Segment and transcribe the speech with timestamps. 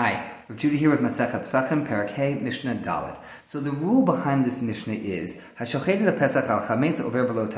[0.00, 3.20] Hi, Rav Judah here with Masechet Pesachim, Perek Hey, Mishnah Dalet.
[3.44, 7.48] So the rule behind this Mishnah is Hashochet Pesach al Chametz over below.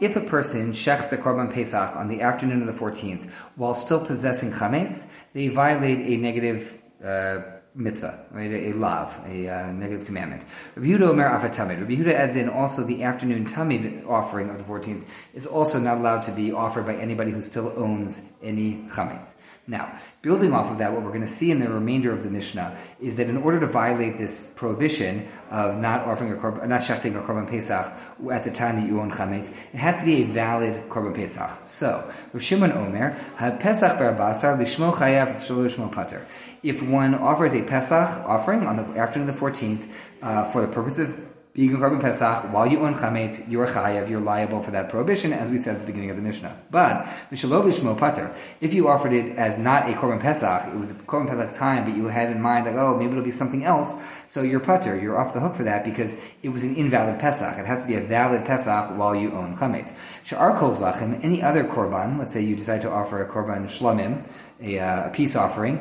[0.00, 4.04] If a person shechs the Korban Pesach on the afternoon of the 14th while still
[4.04, 7.42] possessing Chametz, they violate a negative uh,
[7.76, 8.50] mitzvah, right?
[8.50, 10.42] A, a lav, a uh, negative commandment.
[10.74, 11.80] Rabbi Yehuda Omer Af HaTamid.
[11.80, 15.98] Rabbi Yehuda adds in also the afternoon tamid offering of the 14th is also not
[15.98, 19.40] allowed to be offered by anybody who still owns any chametz.
[19.68, 22.30] Now, building off of that, what we're going to see in the remainder of the
[22.30, 26.80] Mishnah is that in order to violate this prohibition of not offering a korban, not
[26.80, 27.94] shechting a korban pesach
[28.32, 31.62] at the time that you own chametz, it has to be a valid korban pesach.
[31.62, 33.16] So, Rav Shimon Omer,
[33.60, 36.26] pesach barabasar lishmo chayav shmo pater.
[36.64, 39.88] If one offers a pesach offering on the afternoon of the 14th
[40.22, 41.20] uh, for the purpose of
[41.54, 45.34] being a korban pesach while you own chametz, you're chayav, you're liable for that prohibition,
[45.34, 46.56] as we said at the beginning of the Mishnah.
[46.70, 50.94] But v'shalol pater, if you offered it as not a korban pesach, it was a
[50.94, 54.22] korban pesach time, but you had in mind like, oh, maybe it'll be something else,
[54.26, 57.58] so you're pater, you're off the hook for that because it was an invalid pesach.
[57.58, 59.92] It has to be a valid pesach while you own chametz.
[60.24, 64.24] Sha'ar kol zvachim, any other korban, let's say you decide to offer a korban shlamim,
[64.62, 65.78] a, uh, a peace offering.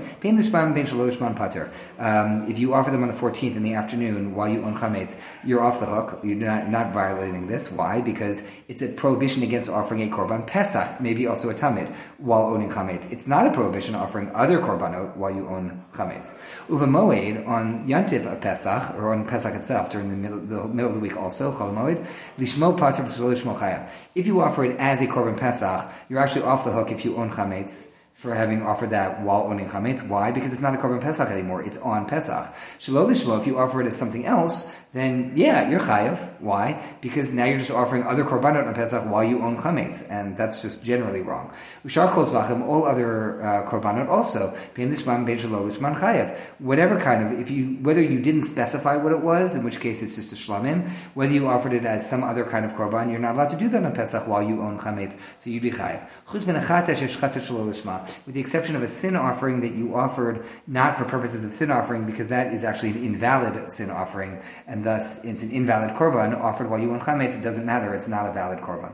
[2.00, 5.22] Um, if you offer them on the 14th in the afternoon while you own chametz,
[5.46, 6.20] you're off the hook.
[6.24, 7.72] You're not, not violating this.
[7.72, 8.02] Why?
[8.02, 12.70] Because it's a prohibition against offering a korban pesach, maybe also a tamid, while owning
[12.70, 13.12] chametz.
[13.12, 16.70] It's not a prohibition offering other korbanot while you own chametz.
[16.70, 20.90] Uva moed on yantiv of pesach or on pesach itself during the middle, the middle
[20.90, 22.06] of the week also chol moed
[22.38, 26.92] lishmo pater If you offer it as a korban pesach, you're actually off the hook
[26.92, 30.08] if you own chametz for having offered that while owning chametz.
[30.08, 30.32] Why?
[30.32, 31.64] Because it's not a korban pesach anymore.
[31.64, 32.54] It's on pesach.
[32.80, 36.42] Shalol if you offer it as something else, then yeah, you're chayav.
[36.42, 36.98] Why?
[37.00, 40.62] Because now you're just offering other korbanot on Pesach while you own chametz, and that's
[40.62, 41.54] just generally wrong.
[41.86, 42.26] Ushar kol
[42.64, 46.38] all other uh, korbanot also bein lishman lishman chayav.
[46.60, 50.04] Whatever kind of, if you whether you didn't specify what it was, in which case
[50.04, 53.20] it's just a shlamim, whether you offered it as some other kind of korban, you're
[53.20, 56.06] not allowed to do that on Pesach while you own chametz, so you'd be chayav.
[58.26, 61.72] With the exception of a sin offering that you offered not for purposes of sin
[61.72, 66.40] offering, because that is actually an invalid sin offering, and thus it's an invalid korban
[66.40, 67.38] offered while you own chametz.
[67.38, 68.94] It doesn't matter; it's not a valid korban.